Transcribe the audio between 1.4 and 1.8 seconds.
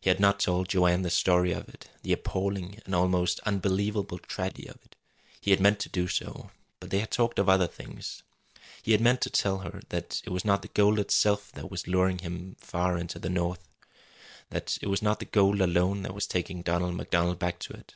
of